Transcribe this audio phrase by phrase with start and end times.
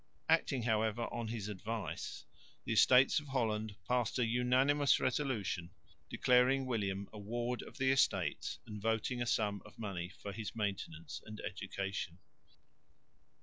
[0.27, 2.25] Acting however on his advice,
[2.65, 5.69] the Estates of Holland passed a unanimous resolution
[6.09, 10.55] declaring William a ward of the Estates and voting a sum of money for his
[10.55, 12.17] maintenance and education.